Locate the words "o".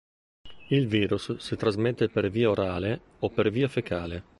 3.19-3.29